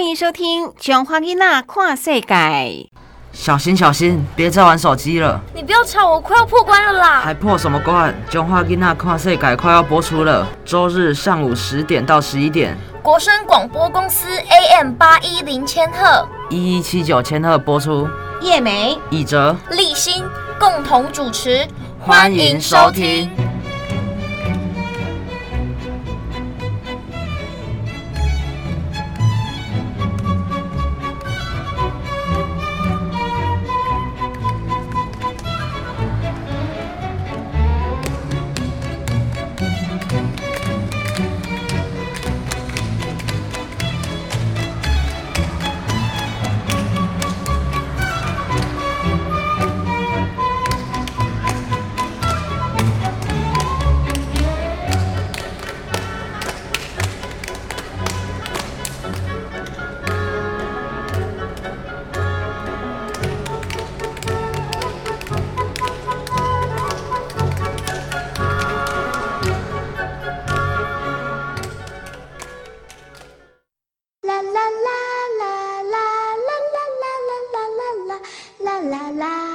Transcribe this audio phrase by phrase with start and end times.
[0.00, 2.34] 欢迎收听《中华囡仔看世界》。
[3.34, 5.38] 小心小心，别再玩手机了！
[5.54, 7.20] 你不要吵，我快要破关了啦！
[7.20, 8.14] 还破什么关？
[8.30, 18.08] 中华囡仔看世界快要播出了，周日上午十点到十一点，国声广播公司 AM 八一零千赫，一一七九千赫播出。
[18.40, 20.24] 叶梅、以哲、立新
[20.58, 21.68] 共同主持，
[22.00, 23.30] 欢迎收听。
[78.88, 79.49] 啦啦。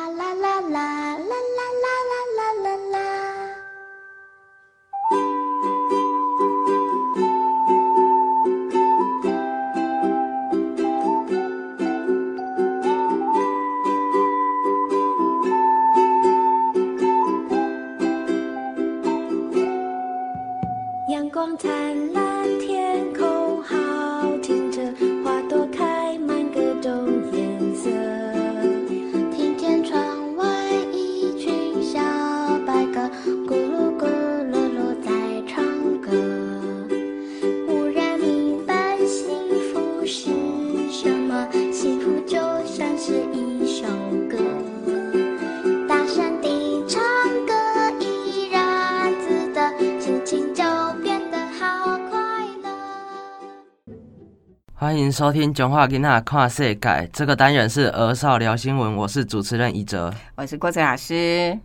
[55.15, 61.58] 收听《讲话囡仔看世界》这个单元是儿少聊新闻，我是主持人一哲，我是郭哲老师。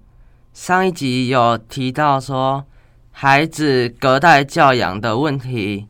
[0.53, 2.65] 上一集有提到说
[3.11, 5.89] 孩子隔代教养的问题，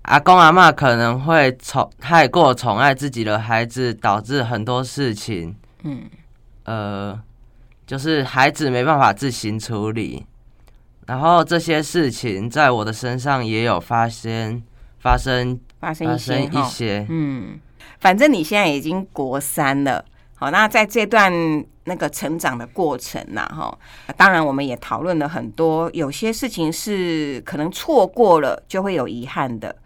[0.00, 6.08] 阿公阿妈可能会宠太过宠爱自己的孩子，导致很多事情，嗯，
[6.64, 7.20] 呃，
[7.86, 10.24] 就是孩子没办法自行处理，
[11.06, 14.62] 然后这些事情在我的身上也有发生，
[14.98, 15.60] 发生。
[15.84, 17.60] 发生一些一些，嗯，
[18.00, 20.02] 反正你现在已经国三了，
[20.34, 21.30] 好，那在这段
[21.84, 23.78] 那个成长的过程呐，哈，
[24.16, 29.76] 当然我们也讨论了很多，有些事情是可能错过了就会有遗憾的，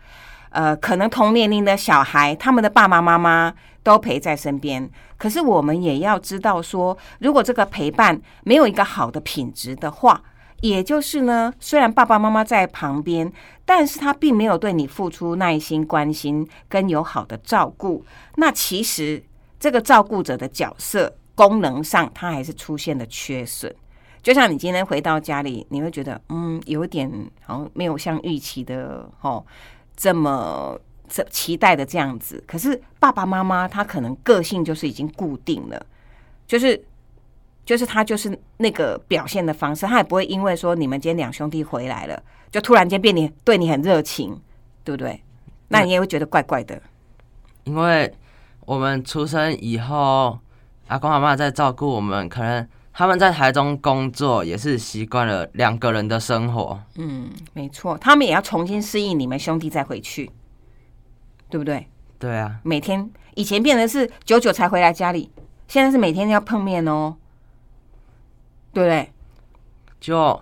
[0.51, 10.23] 呃，可能同年龄的小孩，他们的爸爸妈妈都陪在身边，可是我们也要知道说，如果这个陪伴没有一个好的品质的话。
[10.61, 13.33] 也就是呢，虽然爸爸妈妈在旁边，
[13.65, 18.05] 但是他并没有对你付出耐心、关心跟友好的照顾。
[18.37, 19.23] 那其实
[19.61, 23.73] 这个照顾者的角色功能上，他还是出现了缺损。
[24.21, 27.09] 就像你今天回到家里，你会觉得嗯，有点
[27.45, 29.45] 好像没有像预期的哦
[29.97, 30.77] 这么
[31.09, 32.43] 这期待的这样子。
[32.49, 35.87] 可是爸爸妈妈他可能个性就是已经固定了，
[36.49, 36.85] 就是。
[37.69, 42.19] 就是他就是那个表现的方式，他也不会因为说你们今天两兄弟回来了，
[42.51, 44.41] 就突然间变你对你很热情，
[44.83, 45.23] 对不对？
[45.69, 46.81] 那你也会觉得怪怪的。
[47.65, 48.11] 因为
[48.61, 50.39] 我们出生以后，
[50.87, 56.81] 阿公阿妈在照顾我们，可能他们在台中工作，也是习惯了两个人的生活。
[56.97, 60.31] 嗯，没错，他们也要重新适应你们兄弟再回去，
[61.51, 61.87] 对不对？
[62.19, 65.31] 对啊，每天以前变成是久久才回来家里，
[65.67, 67.15] 现在是每天要碰面哦。
[68.85, 69.13] 对，
[69.99, 70.41] 就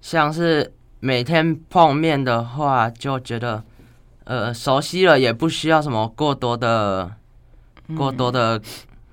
[0.00, 3.64] 像是每天碰面的话，就觉得
[4.24, 7.10] 呃熟悉了，也不需要什么过多的、
[7.96, 8.60] 过多的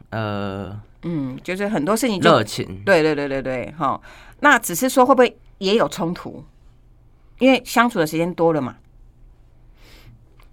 [0.09, 2.83] 呃嗯，就是很多事情热情。
[2.83, 3.99] 对对对对对，哈，
[4.41, 6.43] 那只是说会不会也有冲突？
[7.39, 8.75] 因为相处的时间多了嘛。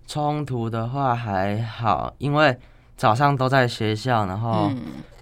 [0.06, 2.56] 冲突的话还好，因为
[2.96, 4.70] 早上都在学校，然后。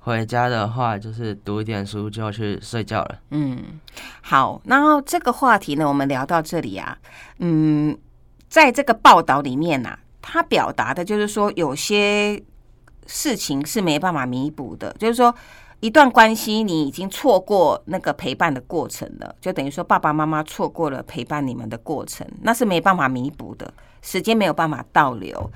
[0.00, 3.18] 回家的话，就是读一点书就去睡觉了。
[3.30, 3.78] 嗯，
[4.22, 6.96] 好，然后这个话题呢，我们聊到这里啊。
[7.38, 7.96] 嗯，
[8.48, 12.42] 在这个报道里面呢，他表达的就是说，有些
[13.06, 15.34] 事情是没办法弥补的，就是说，
[15.80, 25.50] 一段关系你已经错过那个陪伴的过程了，就等于说爸爸妈妈错过了陪伴你们的过程，那是没办法弥补的，时间没有办法倒流。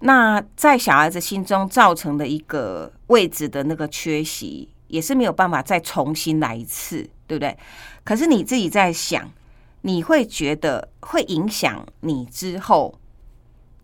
[0.00, 7.56] 那在小孩子心中造成的一个位置的那个缺席，也是没有办法再重新来一次，对不对？
[8.04, 9.30] 可是你自己在想，
[9.82, 12.98] 你会觉得会影响你之后，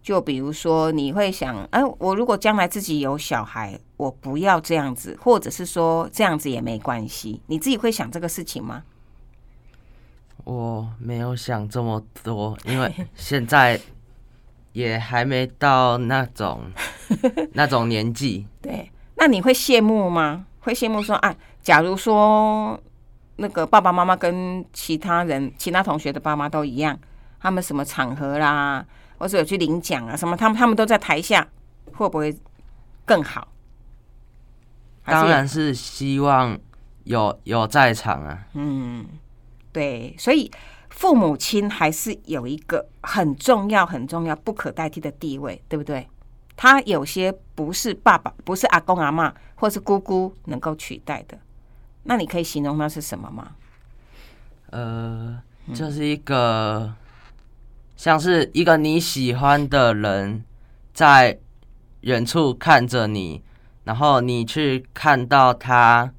[0.03, 8.85] 就比如说你会想，哎，我如果将来自己有小孩，我不要这样子，或者是说这样子也没关系，你自己会想这个事情吗？
[10.45, 13.81] 我没有想这么多，因为现在
[14.75, 16.61] 也还没到那种
[17.55, 18.47] 那种年纪。
[18.61, 20.45] 对，那你会羡慕吗？
[20.61, 22.79] 会羡慕说，啊，假如说
[23.37, 26.99] 那个爸爸妈妈跟其他人、其他同学的爸妈都一样，
[27.41, 28.85] 他们什么场合啦，
[29.19, 31.47] 或者有去领奖啊，什么，他们他们都在台下，
[31.93, 32.37] 会不会
[33.05, 33.49] 更好？
[35.05, 36.59] 当然是希望
[37.05, 38.47] 有有在场啊。
[38.55, 39.07] 嗯，
[39.71, 40.51] 对，所以
[40.95, 46.09] 父母亲还是有一个很重要、很重要、不可代替的地位，对不对？
[46.57, 51.37] 他有些不是爸爸、不是阿公阿妈或是姑姑能够取代的。
[52.05, 53.51] 那你可以形容那是什么吗？
[54.71, 55.43] 呃，
[55.75, 56.95] 就是一个
[57.97, 60.45] 像是一个你喜欢的人
[60.95, 61.37] 在
[62.03, 63.43] 远处看着你，
[63.83, 66.13] 然后你去看到他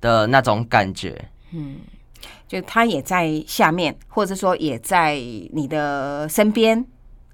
[0.00, 1.28] 的那种感觉。
[2.46, 5.14] 就他也在下面，或者说也在
[5.52, 6.86] 你的身边，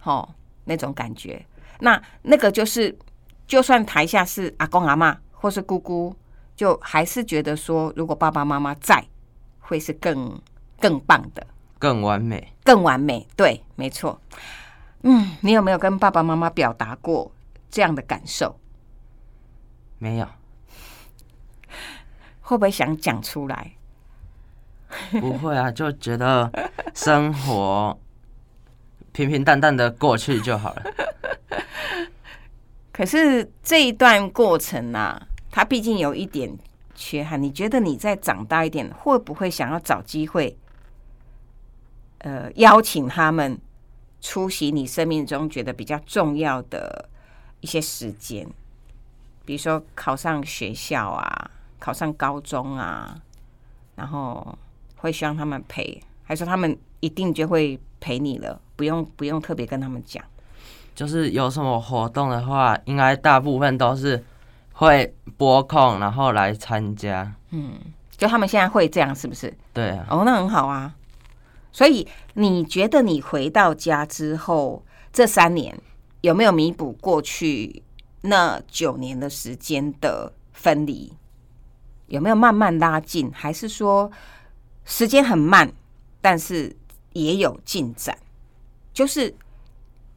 [0.05, 0.29] 哦，
[0.65, 1.45] 那种感觉。
[1.81, 2.97] 那那个就是，
[3.47, 6.15] 就算台下是阿公阿妈或是姑姑，
[6.57, 9.05] 就还是觉得说，如果爸爸妈妈在，
[9.61, 10.41] 会是更
[10.81, 11.47] 更棒的，
[11.79, 12.53] 更完美。
[12.65, 13.27] 更完美。
[13.37, 14.21] 对，没错。
[15.03, 17.33] 嗯，你有没有跟爸爸妈妈表达过
[17.71, 18.57] 这样的感受？
[19.99, 20.27] 没有，
[22.41, 23.73] 会不会想讲出来？
[25.21, 26.51] 不会啊，就觉得
[26.95, 27.99] 生活
[29.13, 30.83] 平平淡淡的过去就好了。
[32.93, 36.57] 可是这一段过程啊，它毕竟有一点
[36.95, 37.43] 缺憾。
[37.43, 40.57] 你觉得你再长大一点，会不会想要找机会，
[42.19, 43.59] 呃，邀请他们
[44.21, 47.09] 出席你生命中觉得比较重要的
[47.61, 48.47] 一些时间？
[49.45, 53.19] 比如说考上学校啊，考上高中啊，
[53.97, 54.57] 然后
[55.03, 60.25] 会希望他们陪，还是说他们一定就会陪你了，不用不用特别跟他们讲？
[60.95, 64.25] 就是有什么活动的话，应该大部分都是
[64.75, 67.35] 会拨空，然后来参加。
[67.51, 67.73] 嗯
[68.17, 69.53] 就他们现在会这样，是不是？
[69.73, 70.95] 对啊，哦，那很好啊。
[71.73, 75.77] 所以你觉得你回到家之后，这三年
[76.21, 77.83] 有没有弥补过去
[78.21, 81.13] 那九年的时间的分离？
[82.07, 84.13] 有没有慢慢拉近，还是说
[84.85, 85.73] 时间很慢，
[86.21, 86.75] 但是
[87.13, 88.17] 也有进展？
[88.93, 89.35] 就是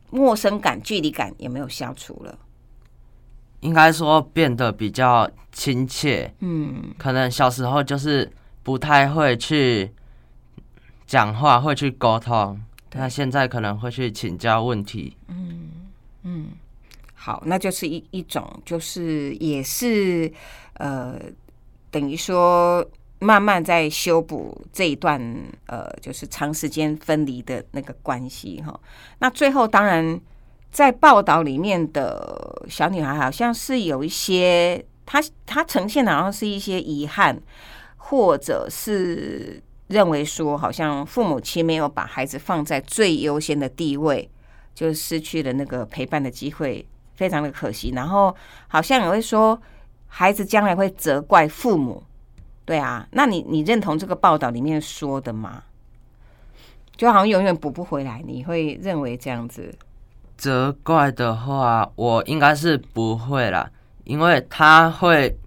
[0.09, 2.37] 陌生感、距离感也没有消除了？
[3.61, 6.33] 应该说变得比较亲切。
[6.39, 8.31] 嗯，可能小时候就是
[8.61, 9.91] 不太会去
[11.07, 12.61] 讲话，会去沟通。
[12.93, 15.17] 那现在可能会去请教问题。
[15.27, 15.69] 嗯
[16.23, 16.47] 嗯
[17.13, 20.31] 好，那就是一一种，就是也是
[20.75, 21.19] 呃，
[21.89, 22.85] 等于说
[23.25, 25.19] 慢慢在修补这一段
[25.65, 28.79] 呃，就是长时间分离的那个关系哈。
[29.17, 30.21] 那最后当然
[30.71, 37.41] 在报道里面的小女孩好像是有一些，她她呈现的好像是一些遗憾，
[37.97, 44.29] 或者是认为说好像父母亲没有把孩子放在最优先的地位，
[44.75, 46.85] 就失去了那个陪伴的机会，
[47.15, 47.91] 非常的可惜。
[47.95, 48.35] 然后
[48.67, 49.59] 好像也会说，
[50.07, 52.03] 孩子将来会责怪父母。
[52.65, 55.63] 对啊，那你你认同这个报道里面说的吗？
[56.97, 59.73] 就好像永远补不回来，你会认为这样子？
[60.37, 63.69] 责怪的话，我应该是不会啦，
[64.03, 65.37] 因为他会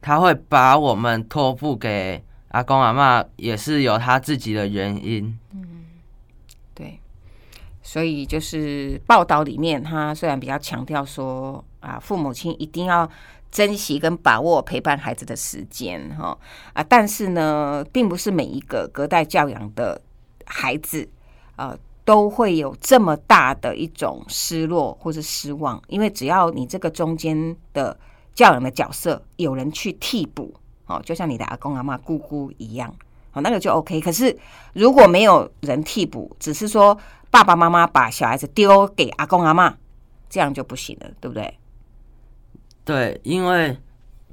[0.00, 5.38] 他会把我们托付给阿公阿妈，也是有他自己的原因。
[5.52, 5.84] 嗯
[6.74, 6.98] 对，
[7.86, 13.08] 所以就是报道里面，他虽然比较强调说啊，父母亲一定要
[13.52, 16.36] 珍惜跟把握陪伴孩子的时间哈
[16.72, 20.02] 啊，但是呢，并不是每一个隔代教养的
[20.46, 21.08] 孩子
[21.54, 27.96] 呃都会有这么大的一种失落或是失望，因为只要你这个中间的
[28.34, 30.52] 教养的角色有人去替补，
[30.86, 32.92] 哦，就像你的阿公阿妈、姑姑一样。
[33.32, 34.00] 哦，那个就 OK。
[34.00, 34.34] 可是
[34.72, 36.96] 如果没有人替补，只是说
[37.30, 39.76] 爸爸妈妈把小孩子丢给阿公阿妈，
[40.28, 41.58] 这样就不行了，对不对？
[42.84, 43.76] 对，因为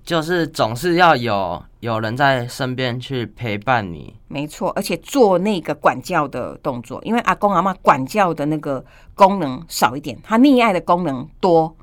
[0.03, 4.15] 就是总是要有有人在身边去陪伴你。
[4.27, 8.83] 没错，而且做那个管教的动作，因为阿公阿妈管教的那个
[9.15, 11.75] 功能少一点，他溺爱的功能多，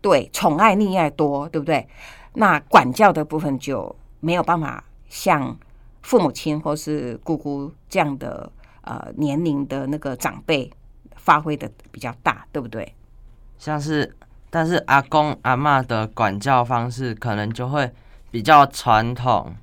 [0.00, 1.86] 对，宠爱溺爱多，对不对？
[2.34, 5.56] 那管教的部分就没有办法像
[6.02, 8.50] 父母亲或是姑姑这样的
[8.86, 10.68] 呃年龄的那个长辈
[11.16, 12.94] 发挥的比较大，对不对？
[13.58, 14.16] 像是，
[14.48, 17.92] 但是阿公阿嬷的管教方式可能就会
[18.30, 19.54] 比较传统，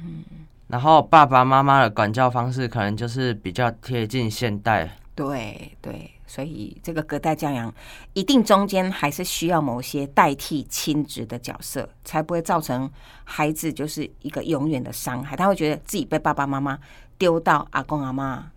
[0.00, 0.24] 嗯，
[0.68, 4.96] 然后爸爸妈妈的管教方式可能就是比较贴近现代。
[5.14, 7.74] 对对，所以这个隔代教养
[8.12, 12.88] 一定中间还是需要某些代替亲职的角色，才不会造成
[13.24, 15.34] 孩子就是一个永远的伤害。
[15.34, 16.78] 他会觉得自己被爸爸妈妈
[17.18, 18.48] 丢到阿公阿妈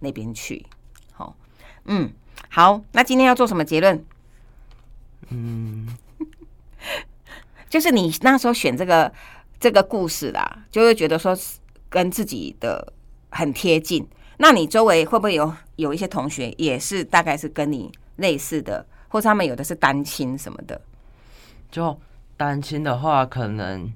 [0.00, 0.64] 那边去。
[1.12, 1.34] 好，
[1.84, 2.12] 嗯，
[2.48, 4.04] 好，那今天要做什么结论？
[5.30, 5.88] 嗯，
[7.68, 9.12] 就是你那时候选这个
[9.58, 11.36] 这个故事啦，就会觉得说
[11.88, 12.92] 跟自己的
[13.30, 14.06] 很贴近。
[14.36, 20.80] 那你周围会不会有有一些同学也是大概是跟你类似的，或者他们有的是单亲什么的？
[21.70, 21.98] 就
[22.36, 23.92] 单亲的话，可能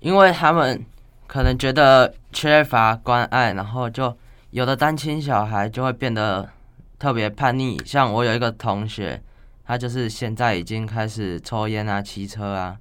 [0.00, 0.84] 因为他们
[1.26, 4.16] 可能觉得缺乏关爱，然后就
[4.50, 6.50] 有的单亲小孩就会变得
[6.98, 7.80] 特别叛逆。
[7.84, 9.22] 像我有一个同学。
[9.68, 12.78] 他就是现在已经开始抽烟啊，骑车啊，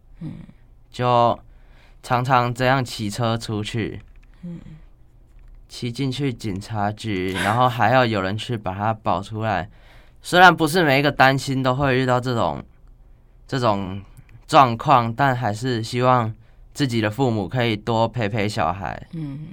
[0.89, 1.37] 就
[2.01, 4.01] 常常这样骑车出去，
[4.43, 4.57] 嗯，
[5.67, 9.69] 骑进去警察局，然后还要有人去把他保出来。
[10.21, 12.63] 虽然不是每一个单亲都会遇到这种
[13.45, 14.01] 这种
[14.47, 16.33] 状况，但还是希望
[16.73, 19.05] 自己的父母可以多陪陪小孩。
[19.11, 19.47] 嗯，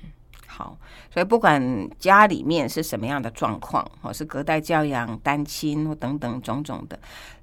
[0.56, 0.78] 好，
[1.12, 6.96] 所以不管家里面是什么样的状况，或是隔代教养、单亲或等等种种的。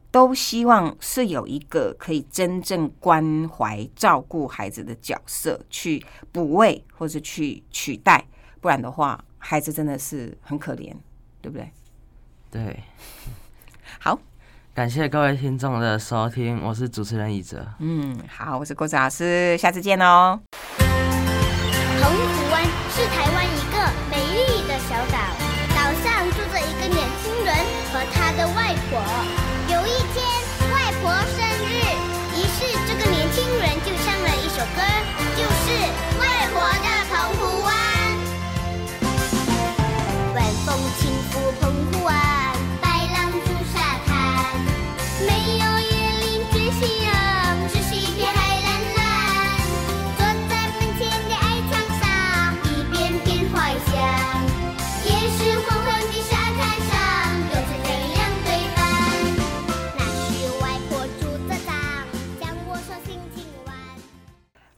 [0.09, 8.25] 都希望是有一个可以真正关怀、照顾孩子的角色去补位，或者去取代，
[8.59, 10.93] 不然的话，孩子真的是很可怜，
[11.41, 11.71] 对不对？
[12.49, 12.79] 对。
[13.99, 14.19] 好，
[14.73, 17.65] 感谢各位听众的收听，我是主持人一哲。
[17.79, 20.39] 嗯，好，我是郭子老师，下次见哦。
[22.01, 22.65] 澎湖湾
[23.01, 23.60] 是台湾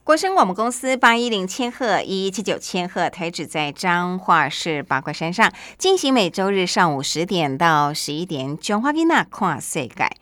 [0.04, 8.58] 国生我们公司八一零千赫一一七九千赫台址在彰化市八卦山上，进行每周日上午十点到十一点。
[8.58, 10.14] 琼花微娜跨岁改。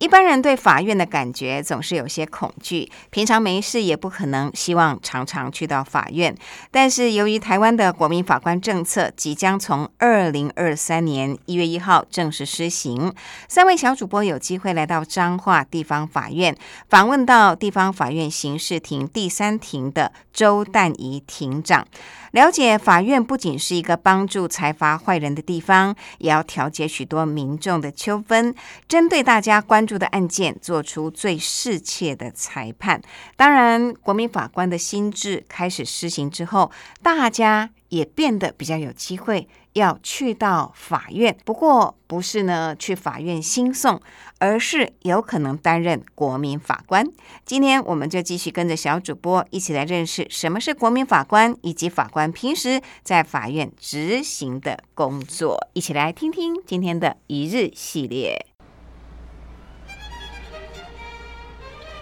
[0.00, 6.34] 一般人对法院的感觉总是有些恐惧，平常没事也不可能希望常常去到法院。
[6.70, 13.12] 但是由于台湾的国民法官政策即将从二零二三年一月一号正式施行，
[13.48, 16.56] 三位小主播有机会来到彰化地方法院，
[16.88, 21.84] 访问到地方法院刑事庭第三庭的周淡怡庭长。
[22.32, 28.54] 了解法院不仅是一个帮助财阀坏人的地方，也要调解许多民众的纠纷，
[28.86, 33.00] 针对大家关注的案件做出最适切的裁判。
[33.34, 36.70] 当然，国民法官的心智开始施行之后，
[37.02, 37.70] 大家。
[37.88, 43.98] 也变得比较有机会要去到法院，不过不是呢去法院新送，
[44.38, 47.06] 而是有可能担任国民法官。
[47.46, 55.68] 今天我们就继续跟着小主播一起来认识什么是国民法官，以及法官平时在法院执行的工作。
[55.72, 58.47] 一起来听听今天的一日系列。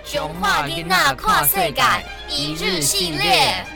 [0.07, 1.83] 熊化囡仔跨世界
[2.31, 3.67] 一日系列。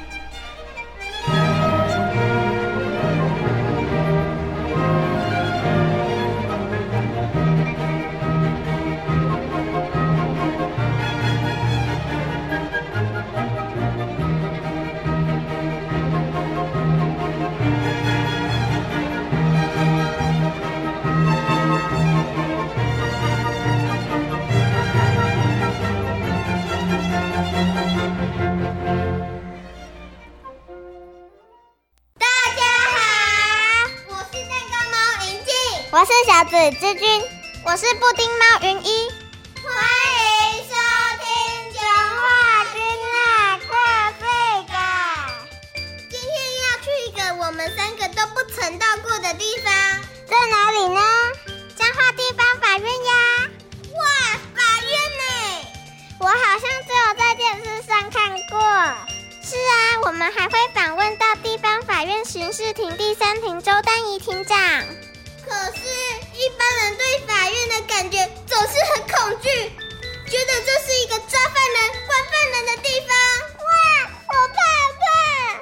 [36.68, 37.22] 子君
[37.64, 39.08] 我是布丁猫云一。
[39.62, 39.72] 欢
[40.20, 40.74] 迎收
[41.24, 41.80] 听讲
[42.20, 42.76] 话君
[43.14, 44.26] 啦快费
[44.68, 44.74] 改
[46.10, 49.72] 今天要去一个我们三个都不曾到过的地方。
[50.28, 51.00] 在哪里呢？
[51.76, 53.12] 彰化地方法院呀。
[53.94, 54.02] 哇
[54.54, 55.66] 法院呢？
[56.18, 58.60] 我好像只有在电视上看过。
[59.42, 64.58] 是啊我们还会访问到地方法院巡视庭第三庭周丹怡庭长。
[65.42, 65.80] 可是
[66.76, 69.48] 人对法院的感觉总是很恐惧，
[70.30, 73.16] 觉得这是一个抓犯人、关犯人的地方。
[73.58, 73.72] 哇，
[74.28, 74.54] 我怕
[75.00, 75.60] 怕！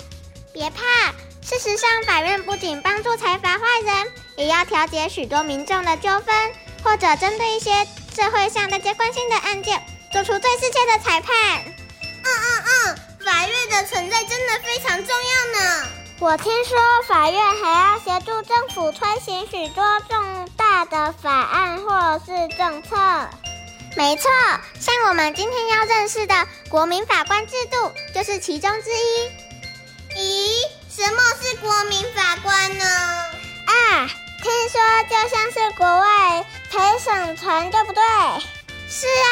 [0.52, 1.12] 别怕，
[1.42, 11.64] 事实上，法院不仅帮助财阀坏人，也要调解许多民众的纠纷，或者针对一些社会上大家关心的案件，做出最适切的裁判。
[11.64, 15.88] 嗯嗯嗯，法院的存在真的非常重要呢。
[16.20, 22.96] 我听说法院还要协助政府推行许多重大的法案或是政策。
[23.96, 24.28] 没错，
[24.80, 26.34] 像我们今天要认识的
[26.68, 29.30] 国民法官制度就是其中之一。
[30.16, 30.50] 咦，
[30.90, 32.84] 什么是国民法官呢？
[33.66, 34.10] 啊，
[34.42, 38.02] 听说就像是国外陪审团，对不对？
[38.88, 39.30] 是啊，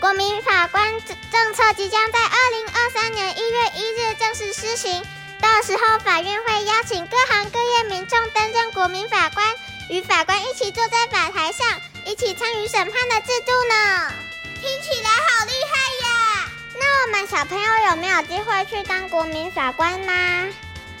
[0.00, 5.02] 国民法官政政策即将在二零二三年一月一日正式施行。
[5.40, 9.54] 到时候，法院会邀请各行各业民众担任国民法官，
[9.88, 14.12] 与法官一起坐在法台上，一起参与审判的制度呢。
[14.60, 16.50] 听起来好厉害呀！
[16.78, 20.12] 那我们小朋友有没有机会去当国民法官呢？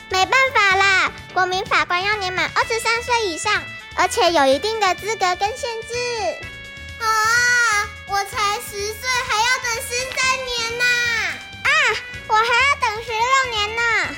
[0.08, 3.62] 没办法啦，国民法官要年满二十三岁以上，
[3.96, 5.94] 而且有一定的资格跟限制。
[6.98, 10.84] 啊，我才十岁，还要等十三年呢！
[11.64, 11.70] 啊，
[12.28, 14.16] 我还要等十六年呢！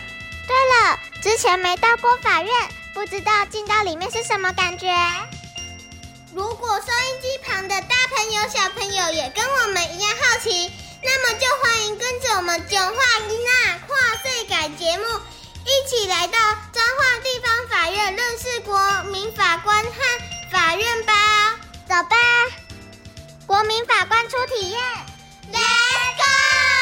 [0.49, 2.53] 对了，之前没到过法院，
[2.95, 4.89] 不知道进到里面是什么感觉。
[6.33, 12.95] 如果收音机旁的大朋友、小朋友也跟我们一样好奇，那么就欢迎跟着我们九话
[13.29, 15.05] 一娜跨岁改节目，
[15.67, 16.39] 一起来到
[16.73, 19.93] 彰化地方法院认识国民法官和
[20.51, 21.13] 法院吧。
[21.87, 22.17] 走吧，
[23.47, 24.81] 国民法官初体验
[25.53, 26.78] ，Let's go！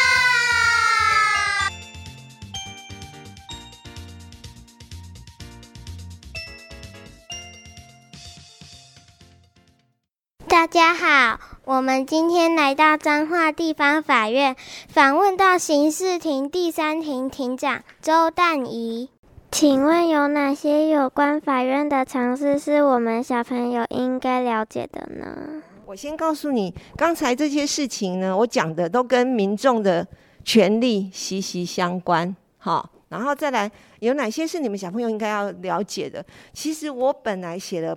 [10.67, 14.57] 大家好，我们今天来到彰化地方法院，
[14.89, 19.09] 访问到刑事庭第三庭庭长周淡怡。
[19.53, 25.63] 请问有哪些有关法院的常识是我们小朋友应该了解的呢？
[25.85, 30.05] 我先告诉你，刚才这些事情呢，我讲的都跟民众的
[30.45, 32.35] 权利息息相关。
[32.59, 36.27] 好，然后再来，有哪些是你们小朋友应该要了解的？
[36.53, 37.97] 其实我本来写了。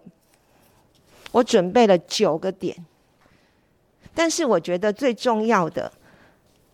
[1.32, 2.76] 我准备了九个点，
[4.14, 5.92] 但是我觉得最重要的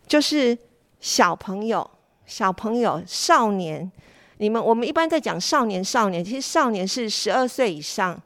[0.06, 0.56] 就是
[1.00, 1.88] 小朋友、
[2.24, 3.90] 小朋友、少年。
[4.38, 8.20] 你们我们一般在讲少年、少年，其实少年是十二岁以上，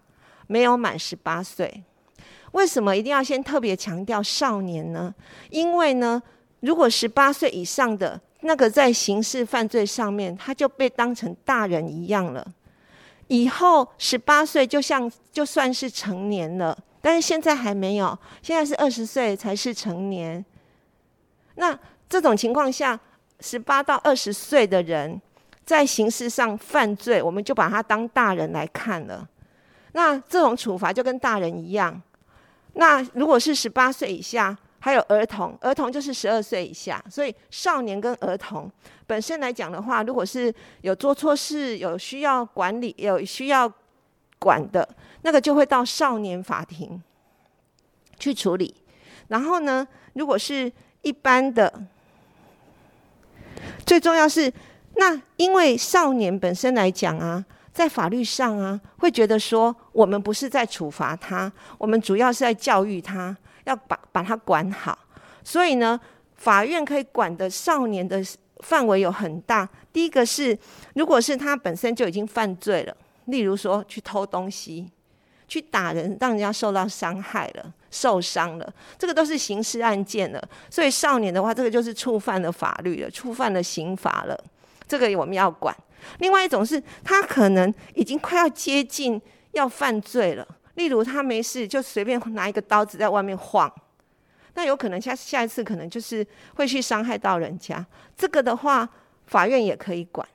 [0.47, 1.83] 没有满十八岁。
[2.53, 5.15] 为什么一定要先特别强调少年呢？
[5.51, 6.21] 因为呢，
[6.61, 12.45] 如果十八岁以上的那个在刑事犯罪上面，他就被当成大人一样了。
[13.31, 20.45] 以后十八岁就像就算是成年了，但是现在还没有，现在是二十岁才是成年。
[21.55, 22.99] 那这种情况下，
[23.39, 25.23] 十八到二十岁的人
[25.65, 29.29] 在刑事上犯罪，我们就把他当大人来看了。
[29.93, 32.03] 那这种处罚就跟大人一样。
[32.73, 34.59] 那如果是十八岁以下。
[34.83, 38.71] 还有儿童，儿童就是十二岁以下，所以少年跟儿童
[39.07, 43.71] 本身来讲的话，如果是有做错事、有需要管理、有需要
[44.39, 44.89] 管的，
[45.21, 47.03] 那个就会到少年法庭
[48.19, 48.75] 去处理。
[49.29, 51.71] 然后呢，如果是一般的，
[53.85, 54.51] 最重要是
[54.97, 63.37] 那因为少年本身来讲啊，在法律上啊，会觉得说我们不是在处罚他，我们主要是在教育他。
[63.71, 64.99] 要把把他管好，
[65.45, 65.99] 所以呢，
[66.35, 68.21] 法院可以管的少年的
[68.59, 69.69] 范围有很大。
[69.93, 70.59] 第一个是，
[70.95, 74.91] 如果是他本身就已经犯罪了，例如说去偷东西、
[75.47, 80.43] 去打人，让人家受到伤害了、受伤了，这个都是刑事案件了。
[80.69, 84.37] 所以少年的话，这个就是触犯了法律了，触犯了刑法了，
[84.89, 85.75] 这个我们要管。
[86.19, 89.21] 另外一种是他可能已经快要接近
[89.53, 90.47] 要犯罪了。
[90.81, 93.71] 例如他没事就随便拿一个刀子在外面晃，
[94.55, 97.85] 那有可能下下一次可能就是会去伤害到人家。
[98.17, 98.89] 这个的话，
[99.27, 100.27] 法院也可以管。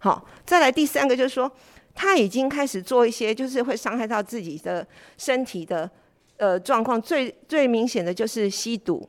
[0.00, 1.50] 好，再来第三个就是说，
[1.94, 5.90] 他已经开始做一些就是会伤害到自己的身体的
[6.36, 9.08] 呃状况，最最明显的就是吸毒。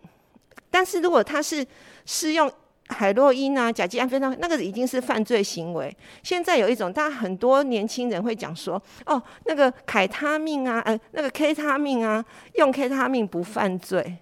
[0.72, 1.68] 但是如果他是
[2.06, 2.50] 适用。
[2.90, 5.96] 海洛因啊，甲基安非他那个已经是犯罪行为。
[6.24, 12.24] 现在有一种，大家很多年轻人会讲说，哦，那个凯他命啊，呃，那个 K 他命啊，
[12.56, 14.18] 用 K 他命不犯罪。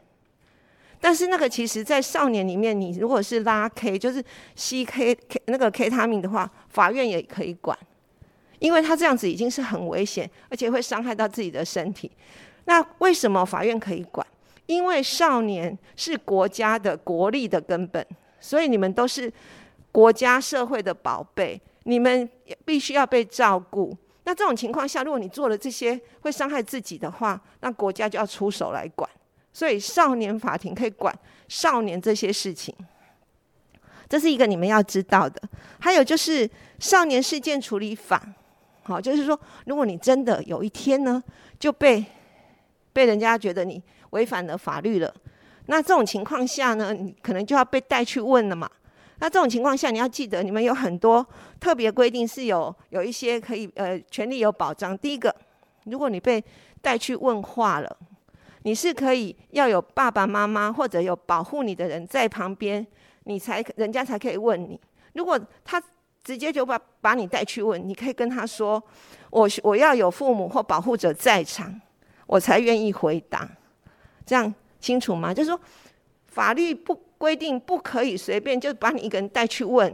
[0.99, 4.23] 但是那个其实，在少年里面，你如果是拉 K，就是
[4.55, 7.77] 吸 K K 那个 K 他命的话，法院也可以管，
[8.57, 12.09] 因为他这样子已经是很危险，而且会伤害到自己的身体。
[12.65, 14.25] 那为什么法院可以管？
[14.65, 18.03] 因为少年是国家的国力的根本，
[18.45, 19.31] 所以你们都是
[19.91, 22.29] 国家社会的宝贝，你们
[22.63, 23.97] 必须要被照顾。
[24.25, 29.09] 那这种情况下，如果你做了这些会伤害自己的话，那国家就要出手来管。
[29.51, 32.75] 所以少年法庭可以管少年这些事情，
[34.07, 35.41] 这是一个你们要知道的。
[35.79, 38.21] 还有就是少年事件处理法，
[38.83, 41.23] 好，就是说，如果你真的有一天呢
[41.57, 42.05] 就被
[42.93, 43.81] 被人家觉得你
[44.11, 45.11] 违反了法律了，
[45.67, 48.69] 那这种情况下呢，你可能就要被带去问了嘛。
[49.19, 51.25] 那这种情况下，你要记得，你们有很多
[51.59, 54.97] 特别规定是有有一些可以呃权利有保障。
[54.97, 55.35] 第一个，
[55.85, 56.43] 如果你被
[56.81, 57.97] 带去问话了。
[58.67, 62.83] 你是可以要有爸爸妈妈或者有保护你的人在旁边，
[63.25, 64.79] 你才人家才可以问你。
[65.13, 65.79] 如果他
[66.23, 68.83] 直接就把把你带去问，你可以跟他说
[69.29, 71.79] ：“我我要有父母或保护者在场，
[72.25, 73.47] 我才愿意回答。”
[74.25, 74.51] 这样
[74.85, 75.33] 清楚吗？
[75.33, 75.59] 就是说，
[76.27, 79.91] 法律不规定不可以随便就把你一个人带去问，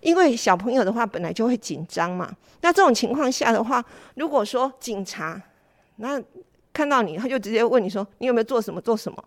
[0.00, 2.34] 因为小朋友的话本来就会紧张嘛。
[2.62, 3.84] 那这种情况下的话，
[4.16, 5.40] 如果说警察
[5.96, 6.20] 那。
[6.74, 8.80] 看到你，他就直接问你说：“你有没有做什么？
[8.80, 9.22] 做什么？”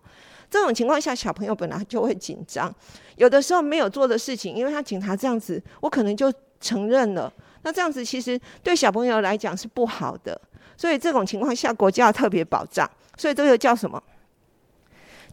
[0.50, 2.74] 这种情况下，小朋友本来就会紧张。
[3.14, 6.26] 有的时候没有做的事情，因为他警察这样子，我可能就
[6.60, 7.32] 承认了。
[7.62, 10.36] 那这样子其实对小朋友来讲是不好的。
[10.76, 12.90] 所以这种情况下，国家要特别保障。
[13.16, 14.02] 所以这个叫什么？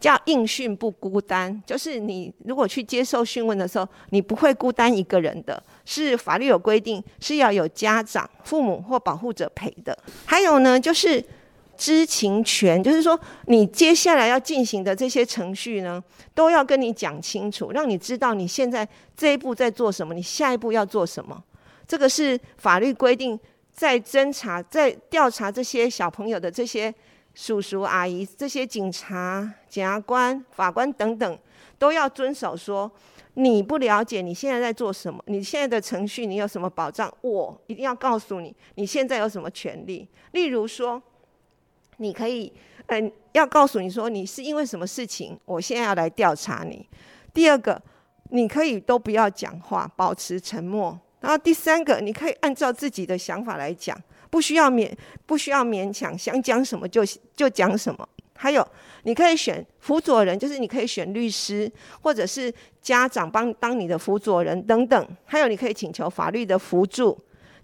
[0.00, 1.62] 叫应讯不孤单。
[1.66, 5.62] 就是你如果去接受讯问的时候，你不会孤单一个人的。
[5.84, 9.96] 是法律有规定，是要有家长、父母或保护者陪的。
[10.24, 11.24] 还有呢，就是。
[11.76, 16.00] 知情权就是说，你接下来要进行的这些程序呢，
[16.32, 21.42] 都要跟你讲清楚，让你知道你现在这一步在做什么，你下一步要做什么。
[21.88, 23.36] 这个是法律规定，
[23.72, 26.94] 在侦查、在调查这些小朋友的这些
[27.34, 31.38] 叔叔阿姨、这些警察、检察官、法官等等，
[31.78, 32.56] 都要遵守。
[32.56, 32.90] 说
[33.34, 40.08] 你不了解你现在在做什么，你现在的程序你有什么保障，我一定要告诉你，你现在有什么权利。
[40.32, 41.02] 例如说。
[41.98, 42.52] 你可以，
[42.88, 46.84] 嗯，要告诉你说你是因为什么事情，我现在要来调查你。
[47.32, 47.80] 第二个，
[48.30, 50.98] 你可以都不要讲话，保持沉默。
[51.20, 53.96] 然后第三个，你可以按照自己的想法来讲，
[54.34, 54.92] 不需要勉，
[55.26, 57.04] 不需要勉强，想讲什么就
[57.36, 58.08] 就讲什么。
[58.36, 58.66] 还有，
[59.04, 61.70] 你可以选辅佐人，就是你可以选律师，
[62.00, 65.08] 或者是家长帮当你的辅佐人等等。
[65.24, 67.16] 还有，你可以请求法律的辅助。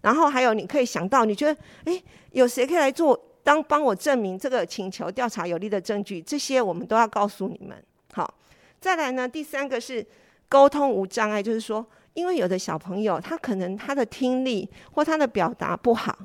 [0.02, 3.20] 然后还有，你可以想到，你觉得，诶，有谁可以来做？
[3.42, 7.76] 当帮我证明这个请求调查有利的证据，这些我们都要告诉你们。
[8.12, 8.32] 好，
[8.80, 10.06] 再来呢，第三个是
[10.48, 16.16] 沟通无障碍，就是说，因为有的小朋友他可能他的听力或他的表达不好，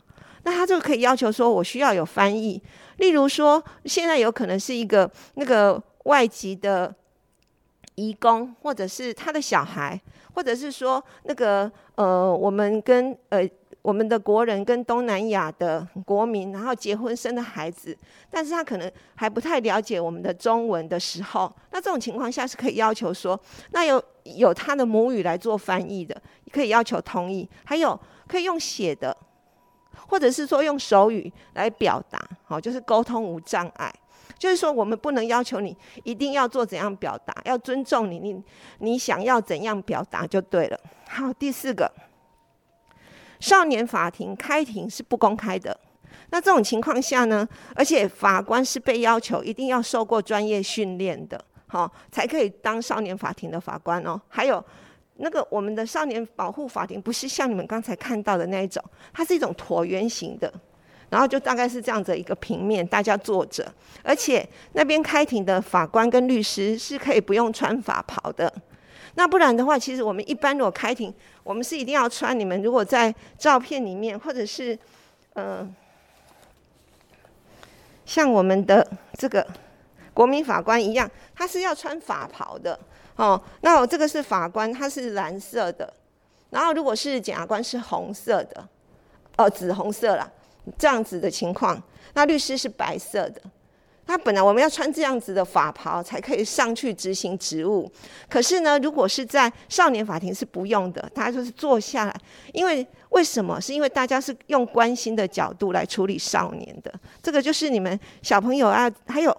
[0.46, 2.62] 那他就可以要求说，我需要有翻译。
[3.00, 6.96] 例如说，现在有可能是一个那个外籍的
[7.96, 10.00] 移工，或者是他的小孩，
[10.34, 13.46] 或者是说那个呃，我们跟呃。
[13.82, 17.96] 我们的国人跟东南亚的国民，然后结婚生的孩子，
[18.32, 23.40] 但是他可能还不太了解我们的中文的时候，那这种情况下是可以要求说，
[23.74, 26.20] 那有有他的母语来做翻译的，
[26.52, 29.16] 可以要求同意，还有可以用写的，
[30.08, 33.94] 或者是说用手语来表达，好，就是沟通无障碍。
[34.38, 38.44] 就是说，我们不能要求你一定要做怎样表达，要尊重你，你
[38.80, 40.78] 你想要怎样表达就对了。
[41.08, 41.90] 好，第四个。
[43.40, 45.78] 少年法庭开庭是不公开的，
[46.32, 47.48] 那这种情况下呢？
[47.76, 54.20] 而且法官是被要求一定要受过专业训练的，好才可以当少年法庭的法官哦。
[54.28, 54.64] 还有
[55.18, 60.52] 那个我们的少年保护法庭不是像你们刚才看到的那一种，它是一种椭圆形的，
[61.10, 63.66] 然后就大概是这样子一个平面，大家坐着，
[64.04, 68.54] 而且那边开庭的法官跟律师是可以不用穿法袍的。
[69.18, 72.38] 那不然的话，其实我们一般如果开庭，我们是一定要穿。
[72.38, 74.78] 你们如果在照片里面，或者是，
[75.36, 75.74] 嗯，
[78.06, 79.48] 像我们的这个
[80.14, 82.78] 国民法官一样，他是要穿法袍的
[83.16, 83.42] 哦。
[83.62, 85.92] 那我这个是法官，他是蓝色的。
[86.50, 88.68] 然后如果是检察官是红色的，
[89.38, 90.30] 哦，紫红色啦，
[90.78, 91.82] 这样子的情况。
[92.14, 93.42] 那律师是白色的。
[94.08, 97.92] 他本来我们要穿这样子的法袍才可以上去执行职务，
[98.30, 102.16] 可是呢，如果是在少年法庭是不用的，大家就是坐下来。
[102.54, 103.60] 因为为什么？
[103.60, 108.88] 是因为大家是用关心的角度来处理少年的，这个就是你们小朋友啊。
[109.08, 109.36] 还有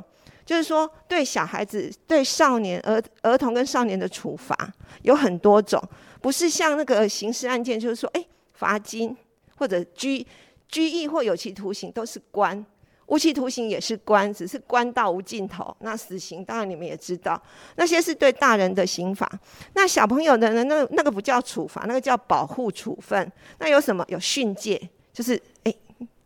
[0.47, 4.57] 就是说对小孩子、对少年、儿儿童跟少年的处罚
[5.03, 5.83] 有很多种，
[6.23, 9.15] 不是像那个刑事案件，就是说，哎，罚金
[9.57, 10.25] 或者拘
[10.69, 12.65] 拘役或有期徒刑都是关。
[13.07, 15.77] 无期徒刑也是关，只是关到无尽头。
[15.79, 17.41] 那死刑当然你们也知道，
[17.77, 19.31] 那些是对大人的刑罚。
[19.75, 20.65] 那小朋友的呢？
[20.65, 23.31] 那那个不叫处罚，那个叫保护处分。
[23.61, 24.05] 那有什么？
[24.09, 25.41] 有训诫，就是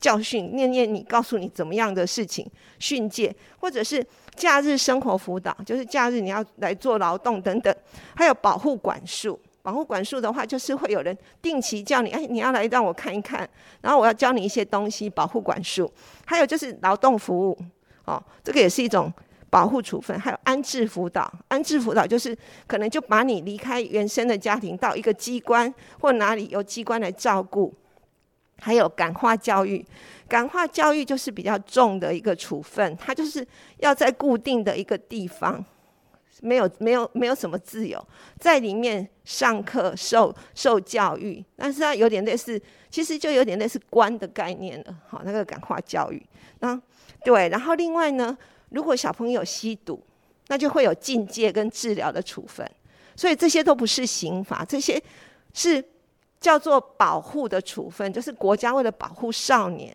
[0.01, 7.75] 教训，念念你，告诉你怎么样的事情，训诫，或者是假日生活辅导，就是假日你要来做劳动等等。
[8.17, 9.39] 还有保护管束。
[9.63, 13.47] 保护管束的话，就是会有人定期叫你，哎，你要来让我看一看，
[13.83, 15.93] 然后我要教你一些东西，保护管束。
[16.25, 17.59] 还有就是劳动服务，
[18.07, 19.13] 哦，这个也是一种
[19.51, 20.19] 保护处分。
[20.19, 22.35] 还有安置辅导，安置辅导就是
[22.67, 27.71] 可能就把你离开原生的家庭，到一个机关或哪里由机关来照顾。
[28.61, 29.85] 还有感化教育，
[30.29, 33.47] 感化教育就是比较重的一个处分，它就是
[33.79, 35.65] 要在固定的一个地方。
[36.43, 38.03] 没有没有没有什么自由，
[38.39, 44.97] 在里面上课受受教育，但是它有点类似，其实就有点类似关的概念了。
[45.07, 46.25] 好，那个感化教育，
[46.61, 46.81] 那
[47.25, 47.51] 对。
[47.51, 48.35] 然后另外呢，
[48.71, 50.03] 如果小朋友吸毒，
[50.49, 52.67] 那就会有禁戒跟治疗的处分。
[53.15, 54.99] 所以这些都不是刑法，这些
[55.53, 55.85] 是
[56.41, 59.95] 叫做保护的处分，就是国家为了保护少年。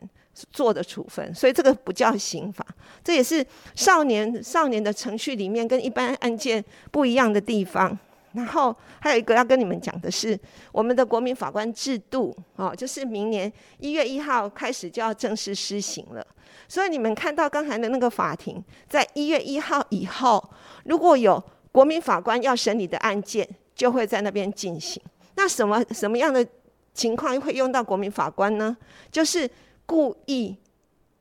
[0.51, 2.65] 做的处分，所以这个不叫刑法，
[3.01, 3.41] 这也是
[3.73, 7.97] 少年少年的程序里面跟一般案件不一样的地方。
[8.33, 10.37] 然后还有一个要跟你们讲的是，
[10.73, 16.27] 我们的国民法官制度哦，就是明年一月一号开始就要正式施行了。
[16.67, 20.43] 所以你们看到刚才的那个法庭，在一月一号以后，
[20.83, 25.01] 如果有国民法官要审理的案件，就会在那边进行。
[25.35, 26.45] 那什么什么样的
[26.93, 28.75] 情况会用到国民法官呢？
[29.11, 29.49] 就是。
[29.87, 30.57] 故意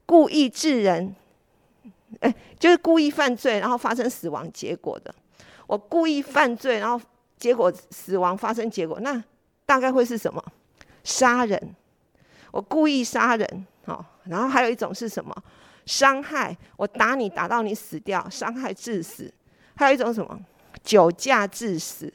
[0.07, 1.14] 故意致人，
[2.20, 5.14] 哎，就是故意犯罪，然后发生死亡结果的。
[5.66, 6.98] 我故意犯罪，然后
[7.37, 9.22] 结果死亡发生结果，那
[9.66, 10.42] 大概会是什么？
[11.03, 11.74] 杀人。
[12.53, 15.37] 我故意杀人，好，然后还有一种是什么？
[15.85, 16.57] 伤害。
[16.79, 19.31] 我打你，打到你死掉，伤害致死。
[19.74, 20.40] 还有一种什么？
[20.83, 22.11] 酒驾致死。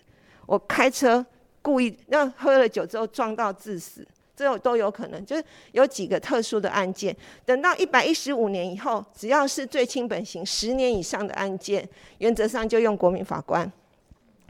[0.47, 1.23] 我开车
[1.69, 4.03] 故意，那喝了酒之后撞到致死。
[4.35, 7.15] 这种都有可能，就是有几个特殊的案件。
[7.45, 13.71] 等到一百一十五年以后，只要是最轻本刑十年以上的案件，原则上就用国民法官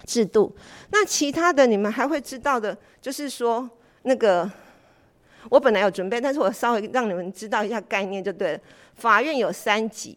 [0.05, 0.55] 制度。
[0.91, 3.69] 那其他的你们还会知道的，就是说
[4.03, 4.49] 那个
[5.49, 8.59] 我本来有准备，但是我稍微让你们知道一下概念就对了。
[8.93, 10.15] 法院有三级：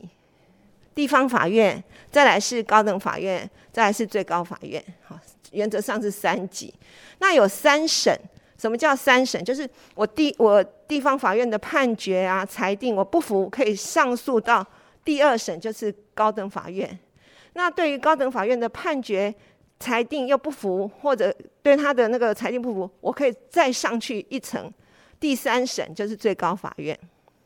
[0.95, 4.85] 地方法院，再来是高等法院，再来是最高法院。
[5.03, 5.19] 好，
[5.53, 6.75] 原则上是三级。
[7.19, 8.19] 那有三审。
[8.59, 9.45] 什么叫三审？
[9.45, 14.65] 就是我地我地方法院的判决啊、裁定，我不服可以上诉到
[15.05, 16.97] 第二审，就是高等法院。
[17.55, 19.35] 那对于高等法院的判决、
[19.81, 24.73] 裁定又不服，或者对他的那个裁定不服，我可以再上去一层，
[25.19, 26.97] 第三审就是最高法院。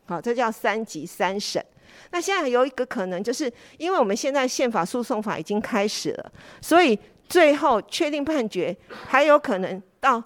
[0.05, 1.65] 好，这叫三级三审。
[2.11, 8.75] 那现在有一个可能，就是因为我们现在宪法诉讼法已经开始了，所以最后确定判决
[9.07, 10.23] 还有可能到。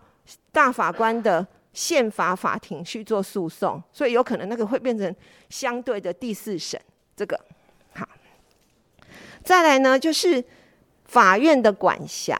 [0.54, 5.14] 大法官的宪法法庭去做诉讼，所以有可能那个会变成
[5.50, 6.80] 相对的第四审。
[7.18, 7.38] 这个
[7.94, 8.08] 好，
[9.44, 10.42] 再来呢，就是
[11.06, 12.38] 法院的管辖。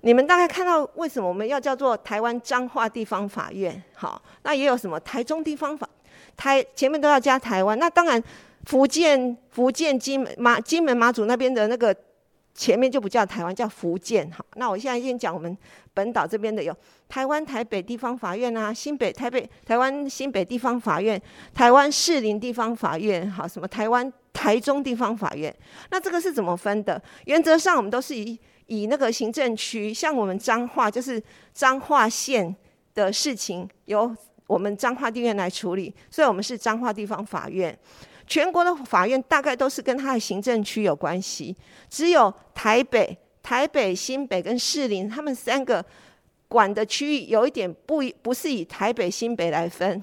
[0.00, 3.80] 你们大概看到为什么我们要叫做台湾彰化地方法院？
[3.94, 5.88] 好，那也有什么台中地方法，
[6.36, 7.78] 台前面都要加台湾。
[7.78, 8.20] 那当然，
[8.64, 11.94] 福建、福建金门马金门马祖那边的那个。
[12.58, 14.28] 前面就不叫台湾，叫福建。
[14.32, 15.56] 好，那我现在先讲我们
[15.94, 16.76] 本岛这边的有
[17.08, 21.22] 台湾台北地方法院啊，新北台北台湾新北地方法院，
[21.54, 25.54] 台湾士林地方法院，好，什么台湾台中地方法院。
[25.92, 27.00] 那这个是怎么分的？
[27.26, 31.22] 原则上我们都是以以那个行政区，像我们彰化就是
[31.54, 32.52] 彰化县
[32.92, 34.12] 的事情由
[34.48, 37.78] 我们彰化地院来处理，所以我们是彰化地方法院。
[38.28, 41.56] 全国的法院大概都是跟他的行政区有关系，
[41.88, 45.84] 只有台北、台北、新北跟士林，他们三个
[46.46, 50.02] 管的区域有一点不不是以台北、新北来分，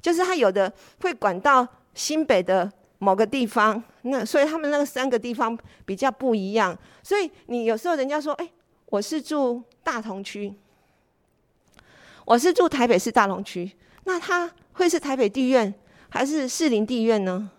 [0.00, 6.76] 就是他有的会管到新北的某个地方，那所以他们那个三个地方比较不一样。
[7.02, 8.50] 所以你有时候人家说，哎，
[8.86, 10.54] 我是住大同区，
[12.24, 13.70] 我是住台北市大同区，
[14.04, 15.74] 那他会是台北地院？
[16.16, 17.50] 还是士林地院呢？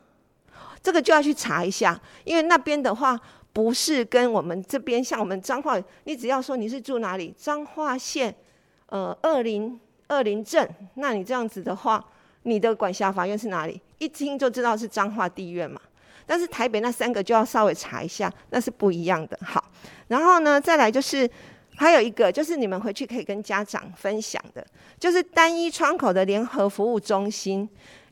[0.82, 3.20] 这个就要去查一下，因为那边的话
[3.54, 8.34] 不是跟我们这边像我们彰化，你只要说你是住哪里，彰化县
[8.88, 12.04] 呃二林二林镇，那你这样子的话，
[12.44, 13.80] 你的管辖法院是哪里？
[14.00, 15.80] 一听就知道是彰化地院嘛。
[16.26, 19.40] 但是台北那三个就要稍微查一下，那是不一样的。
[19.42, 19.64] 好，
[20.08, 21.30] 然后呢，再来就是
[21.76, 24.66] 还有一个，就是你们回去可以跟家长分享的，
[25.00, 27.68] 就是单一窗口的联合服务中心，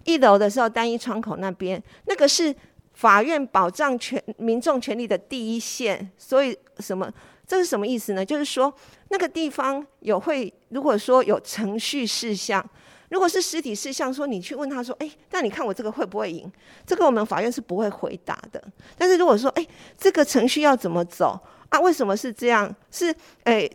[0.05, 2.55] 一楼的时候单一窗口那边，那个是
[2.93, 7.11] 法院保障权民众权利的第一线，所以什么？
[7.47, 8.25] 这是什么意思呢？
[8.25, 8.73] 就是说
[9.09, 12.67] 那个地方有会，如果说有程序事项，
[13.09, 16.51] 如果是实体事项，说你去问他说，哎，那你看我这个会不会赢？
[16.87, 18.59] 这个我们法院是不会回答的。
[18.97, 21.39] 但是如果说，哎，这个程序要怎么走
[21.69, 21.79] 啊？
[21.79, 22.75] 为什么是这样？
[22.89, 23.69] 是，哎，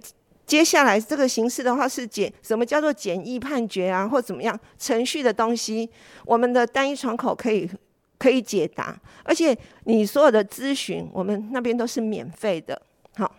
[0.50, 5.88] 接下来这个形式的话是简，什么叫做简易判决啊，或怎么样程序的东西，
[6.24, 7.70] 我们的单一窗口可以
[8.18, 12.82] 可以解答，而且你所有的咨询，我们那边都是免费的。
[13.14, 13.32] 好。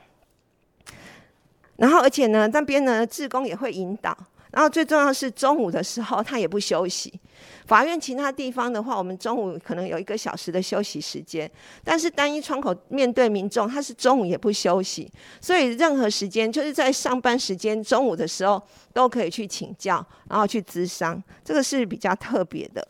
[1.76, 4.17] 然后，而且呢，那边呢，志工也会引导。
[4.52, 7.14] 然后最重要是中午的时候，他也不休息。
[7.66, 11.50] 法院其他地方的话，我们中午可能有一个小时的休息时间，
[11.84, 15.10] 但是单一窗口面对民众，他是中午也不休息。
[15.40, 18.62] 所以任何时间，就是在上班时间，中午的时候
[18.94, 22.86] 都可以去请教，然后去咨商，这个是比较特别的。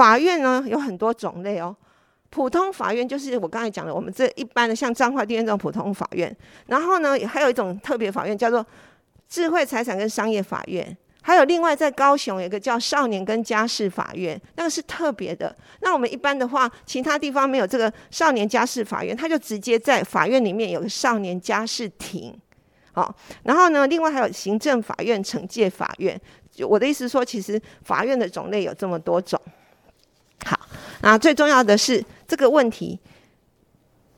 [0.00, 1.76] 法院呢有很多种类哦，
[2.30, 6.34] 普通法院就是我刚才讲的，我们这一般的像彰化地院这种普通法院。
[6.68, 8.64] 然后呢，还有一种特别法院叫做
[9.28, 15.54] 智慧财产跟商业法院，还有另外在高雄有一个叫少年跟家事法院，那个是特别的。
[15.82, 22.34] 那我们一般的话，其他地方没有这个少年家事法院，他就直接在法院里面有个少年家事庭。
[22.92, 26.18] 好，然后呢，另外还有行政法院、惩戒法院。
[26.66, 29.38] 我的意思说，其实法院的种类有这么多种。
[30.44, 30.58] 好，
[31.02, 32.98] 那最重要的是这个问题，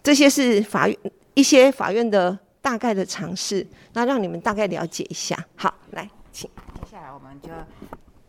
[0.03, 0.97] 这些是法院
[1.35, 5.37] 一些法院的大概的尝试，那让你们大概了解一下。
[5.57, 6.49] 好，来，请。
[6.75, 7.49] 接下来我们就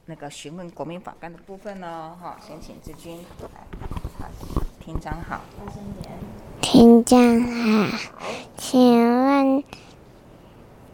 [0.05, 2.15] 那个询问国民法官的部分喽。
[2.21, 3.61] 哈，先请志军来。
[4.19, 4.27] 好，
[4.83, 5.41] 庭长好。
[6.61, 7.97] 庭长好。
[8.57, 9.63] 请问，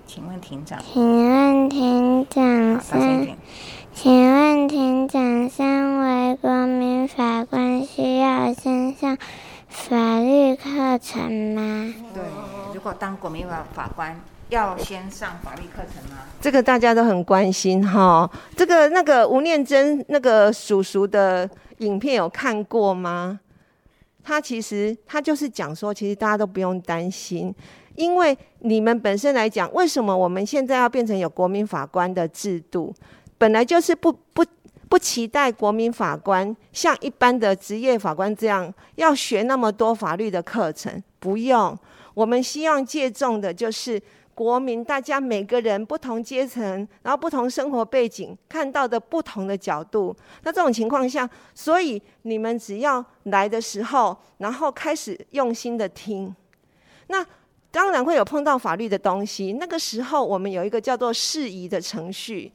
[0.08, 0.80] 请问庭长。
[0.92, 3.36] 请问庭长是？
[3.94, 9.18] 请问庭长，身为国民法官，需要先上
[9.68, 10.56] 法律
[10.90, 11.94] 课程吗？
[12.16, 12.24] 对，
[12.74, 16.22] 如果当国民法法官，要先上法律课程吗？
[16.42, 18.28] 这个大家都很关心哈。
[18.56, 21.48] 这个那个吴念真那个叔叔的
[21.78, 23.40] 影片有看过吗？
[24.24, 27.54] 他其实他就是讲说，其实大家都不用担心，
[27.94, 32.92] 因为你们本身来讲，为什么我们现在要变成有国民法官的制度？
[33.38, 34.44] 本来就是不不
[34.90, 41.78] 不期待国民法官像一般的职业法官这样要学那么多法律的课程，不用。
[42.16, 44.02] 我们希望借重的就是
[44.34, 50.16] 国民大家每个人不同阶层，然后不同生活背景看到的不同的角度。
[50.44, 56.36] 那这种情况下，所以你们只要来的时候，然后开始用心的听，
[57.08, 57.24] 那
[57.70, 59.54] 当然会有碰到法律的东西。
[59.54, 62.52] 那个时候，我们有一个叫做适宜的程序。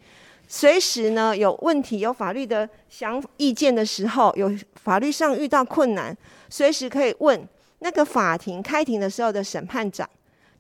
[0.47, 6.17] 随时呢有问题、有法律的想意见的时候，有法律上遇到困难，
[6.49, 7.49] 随时可以问
[7.81, 10.09] 那个法庭开庭的时候的审判长，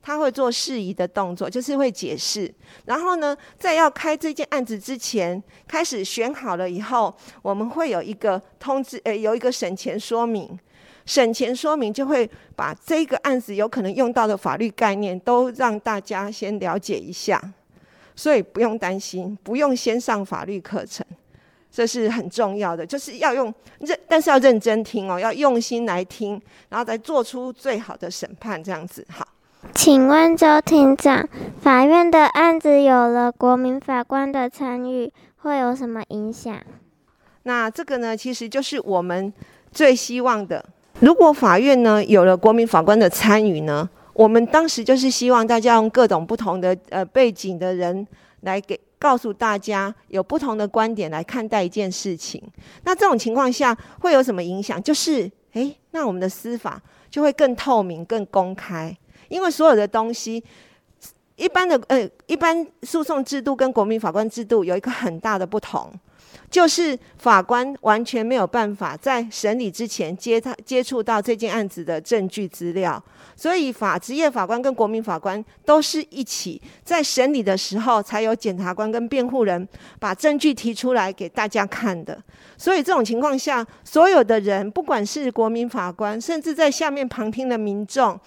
[0.02, 2.52] 他会做适宜的动作，就是会解释。
[2.84, 10.58] 然后呢，在要开这件案子之前，开始选好了以后，我们会有一个通知，呃，有一个审前说明。
[11.06, 17.38] 审前说明就会把这个案子有可能用到的法律概念，都让大家先了解一下。
[18.16, 21.04] 所以不用担心，不用先上法律课程，
[21.70, 29.26] 这是很重要的，就是要用认，但是要认真听哦，要用心来听，然后再做出最好的审判，这样子好。
[29.74, 31.28] 请问周庭长，
[31.60, 36.56] 法院的案子有了国民法官的参与，会有什么影响？
[37.44, 39.32] 那这个呢，其实就是我们
[39.72, 40.64] 最希望的。
[41.00, 43.88] 如果法院呢有了国民法官的参与呢？
[44.14, 48.06] 我们当时就是希望大家用各种不同的呃背景的人
[48.40, 52.42] 来给告诉大家有不同的观点来看待一件事情。
[52.84, 54.82] 那这种情况下会有什么影响？
[54.82, 58.96] 就是诶，那我们的司法就会更透明、更公开，
[59.28, 60.42] 因为所有的东西。
[61.36, 65.92] 一般的呃，一般诉讼制度跟国民法官制度有一个很大的不同，
[66.48, 73.02] 就是法官完全没有办法在审理之前接他接触到这件案子的证据资料，
[73.36, 79.68] 所以法职业法官跟国民法官都是一起在审理的时候，才有检察官跟辩护人
[79.98, 82.18] 把证据提出来给大家看的。
[82.56, 88.18] 所以这种情况下，所有的人，不管是国民法官，甚至在下面旁听的民众，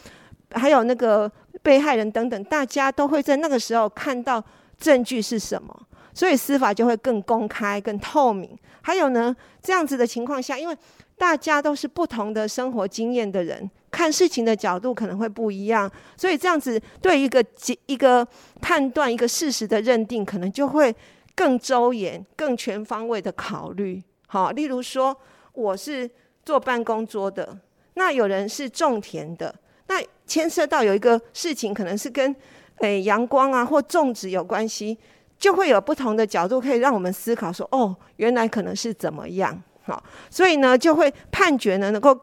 [0.52, 1.32] 还有那个。
[1.64, 4.42] 被害人等等，大家都会在那个时候看到
[4.80, 5.76] 证据是什么，
[6.14, 8.58] 所以司法就会更公开、更透明。
[8.82, 10.78] 还有呢，这样子的情况下，因为
[11.18, 18.26] 大家都是不同的生活经验的人，看事情的角度可能会不一样，所以这样子对一个结一个
[18.62, 20.96] 判断、一个事实的认定，可能就会
[21.34, 24.00] 更周延、更全方位的考虑。
[24.28, 25.18] 好，例如说，
[25.54, 26.08] 我是
[26.46, 27.58] 做办公桌的，
[27.96, 29.56] 那有人是种田的。
[29.88, 32.36] 那牵涉到有一个事情，可能是跟
[32.82, 34.96] 诶阳光啊或种植有关系，
[35.40, 42.16] 就会有不同的角度可以让我们思考说，哦，原来可能是怎么样，好，所以呢就会判决呢能够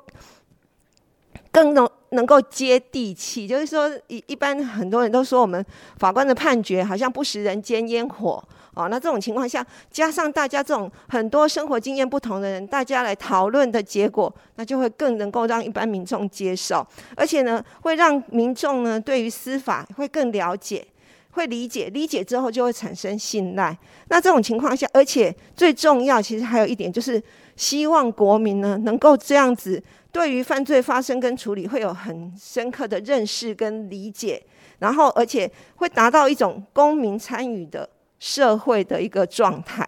[1.54, 5.64] 更能能够接地气，就是说一一般很多人都说我们
[5.98, 8.42] 法官的判决好像不食人间烟火。
[8.74, 16.84] 哦，那这种情况下，加上大家这种很多生活经验不同的人，大家来讨论的结果，那就会更能够让一般民众接受，
[17.14, 20.84] 而且呢，会让民众呢对于司法会更了解，
[21.30, 23.78] 会理解，理解之后就会产生信赖。
[24.08, 27.22] 那这种情况下，而且最重要，其实还有一点就是，
[27.54, 29.80] 希望国民呢能够这样子，
[30.14, 34.42] 对于犯罪发生跟处理会有很深刻的认识跟理解，
[34.78, 37.86] 然后而且会达到一种公民参与的。
[38.20, 39.86] 社会的一个状态，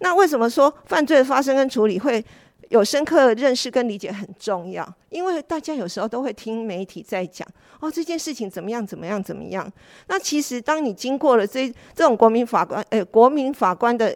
[0.00, 2.22] 那为什么说犯罪的发生跟处理会
[2.68, 4.86] 有深刻的认识跟理解很重要？
[5.08, 7.48] 因为大家有时候都会听媒体在讲
[7.80, 9.72] 哦，这件事情怎么样怎么样怎么样。
[10.08, 14.14] 那其实当你经过了这这种国民法官呃国民法官的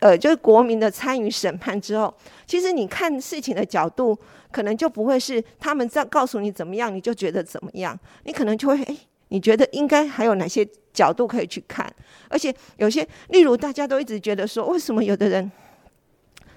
[0.00, 2.12] 呃就是国民的参与审判之后，
[2.46, 4.18] 其实你看事情的角度
[4.50, 8.98] 可能就不会是他们在告诉你怎么样你就觉得怎么样，你可能就会诶。
[9.30, 11.86] 你觉得应该还有哪些角度可以去看？
[12.30, 15.52] 而且有些，例如大家都一直觉得说，为什么有的人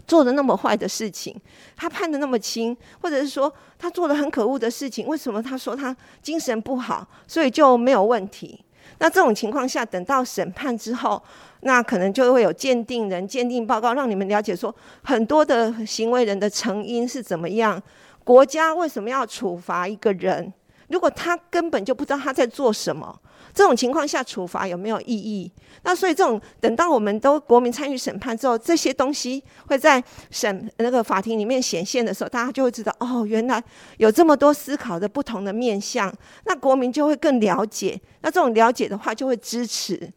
[0.08, 1.36] 做的那么坏的事情，
[1.76, 8.64] 他判的那么轻，或者是说他做了很可恶的事情，为什么他说他精神不好，所以就没有问题？
[9.00, 11.22] 那这种情况下，等到审判之后，
[11.62, 17.82] 那可能就会有鉴定人鉴定报告，让你们了解说很多的行为人的成因是怎么样，
[18.24, 20.54] 国家为什么要处罚一个人？
[20.90, 23.18] 如果他根本就不知道他在做什么，
[23.54, 25.50] 这种情况下处罚有没有意义？
[25.84, 33.64] 那所以这种等到我们都国民参与审判之后，这些东西会在审那个法庭里面显现的时候，大家就会知道哦，原来
[34.00, 37.98] 有这么多思考的不同的面向，那国民就会更了解。
[38.22, 40.12] 那这种了解的话，就会支持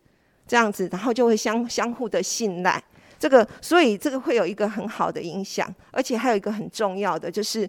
[0.46, 2.82] 这样子，然后就会相相互的信赖。
[3.18, 7.68] 这个所以这个会有一个很好的影响，而且还有一个很重要的，就是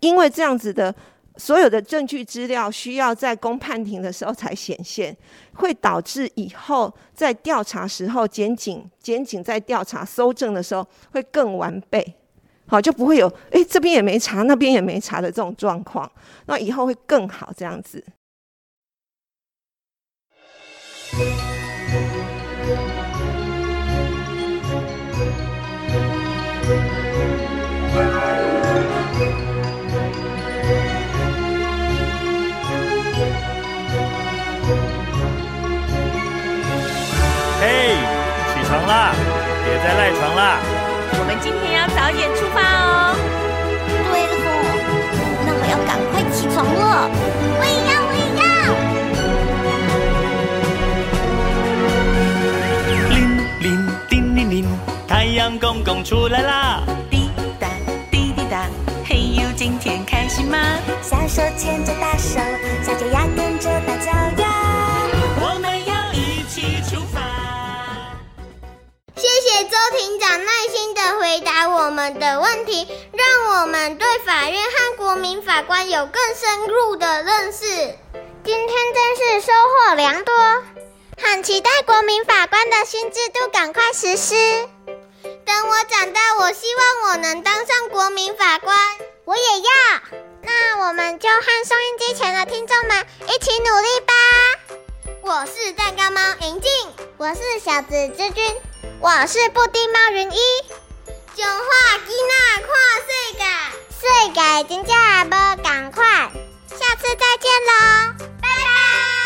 [0.00, 0.94] 因为这样子的。
[1.36, 5.16] 所有的证据资料需要在公判庭的时候才显现，
[5.54, 12.14] 会导致以后在调查时候，检警检警在调查搜证的时候会更完备，
[12.68, 16.08] 好就不会有诶这边也没查，那边也没查的这种状况，
[16.46, 18.04] 那以后会更好这样子。
[39.84, 40.58] 再赖床啦！
[41.12, 43.14] 我们今天要早点出发哦。
[44.08, 44.48] 对哦，
[45.44, 47.10] 那我要赶快起床了。
[47.60, 48.42] 我也要，我也要。
[53.10, 53.14] 铃
[53.60, 53.68] 铃
[54.08, 54.64] 叮铃铃，
[55.06, 56.82] 太阳公公出来啦！
[57.10, 57.28] 滴
[57.60, 57.68] 答
[58.10, 58.64] 滴滴答，
[59.04, 60.56] 嘿呦，今天开心吗？
[61.02, 62.40] 小手牵着大手，
[62.82, 63.68] 小脚丫跟着
[69.90, 77.66] 庭长耐心的回答我们的问题，让我们对法院和国民法官有更深入的认识。
[78.44, 80.34] 今天真是收获良多，
[81.22, 84.34] 很期待国民法官的新制度赶快实施。
[85.46, 88.76] 等我长大，我希望我能当上国民法官。
[89.24, 90.18] 我也要。
[90.42, 94.12] 那我们就和收音机前的听众们一起努力吧。
[95.22, 96.70] 我是蛋糕猫银静，
[97.16, 98.44] 我是小子之君。
[99.04, 100.38] 我是布丁猫云一，
[101.36, 101.64] 讲话
[102.06, 102.72] 囡仔看
[103.04, 103.44] 世界，
[104.00, 104.02] 世
[104.32, 106.32] 界真正也无共款，
[106.70, 109.23] 下次再见喽，拜拜。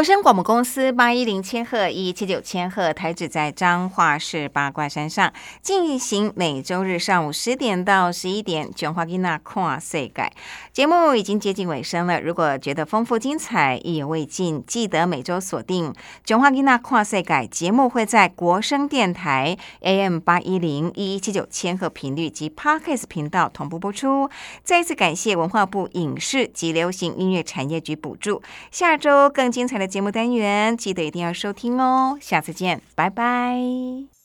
[0.00, 5.30] 国声广播公司八一零千赫一七九千赫台址在彰化市八卦山上，
[5.60, 10.32] 进行每周日上午十点到十一点《卷花吉娜跨岁改》
[10.72, 12.18] 节目已经接近尾声了。
[12.18, 15.92] 如果觉得丰富精彩、意犹未尽，记得每周锁定
[16.24, 24.30] 《卷花吉娜跨岁改》节目，会在国声电台 AM 八一零一七九千赫频率及 Podcast 频道同步播出。
[24.64, 28.40] 再次感谢文化部影视及流行音乐产业局补助。
[28.70, 32.16] 下周更精彩的节目单元，记得一定要收听哦！
[32.20, 34.19] 下次见，拜拜。